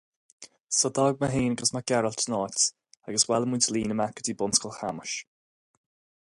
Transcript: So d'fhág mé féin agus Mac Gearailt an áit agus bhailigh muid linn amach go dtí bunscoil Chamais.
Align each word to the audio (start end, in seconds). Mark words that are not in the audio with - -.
So 0.77 0.89
d'fhág 0.97 1.19
mé 1.23 1.27
féin 1.33 1.57
agus 1.57 1.71
Mac 1.77 1.85
Gearailt 1.91 2.23
an 2.27 2.37
áit 2.39 2.65
agus 3.11 3.27
bhailigh 3.33 3.53
muid 3.53 3.69
linn 3.77 3.95
amach 3.97 4.17
go 4.17 4.27
dtí 4.27 4.37
bunscoil 4.41 4.75
Chamais. 4.81 5.15